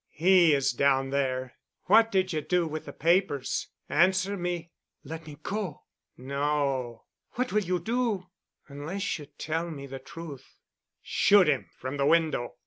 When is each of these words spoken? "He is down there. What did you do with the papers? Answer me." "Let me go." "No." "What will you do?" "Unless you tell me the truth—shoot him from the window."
"He 0.15 0.55
is 0.55 0.71
down 0.71 1.11
there. 1.11 1.53
What 1.83 2.11
did 2.11 2.33
you 2.33 2.41
do 2.41 2.65
with 2.65 2.85
the 2.85 2.91
papers? 2.91 3.67
Answer 3.87 4.35
me." 4.35 4.71
"Let 5.03 5.27
me 5.27 5.37
go." 5.43 5.83
"No." 6.17 7.03
"What 7.33 7.51
will 7.53 7.61
you 7.61 7.77
do?" 7.77 8.25
"Unless 8.67 9.19
you 9.19 9.27
tell 9.27 9.69
me 9.69 9.85
the 9.85 9.99
truth—shoot 9.99 11.47
him 11.47 11.69
from 11.77 11.97
the 11.97 12.07
window." 12.07 12.55